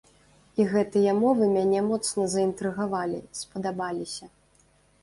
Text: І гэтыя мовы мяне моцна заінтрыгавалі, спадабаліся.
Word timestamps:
І 0.61 0.65
гэтыя 0.71 1.13
мовы 1.19 1.43
мяне 1.57 1.83
моцна 1.91 2.27
заінтрыгавалі, 2.37 3.21
спадабаліся. 3.43 4.37